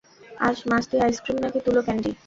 মাজ-মাস্তি, 0.39 0.95
ice cream 1.05 1.37
নাকি 1.43 1.59
তুলো 1.65 1.79
candy? 1.85 2.11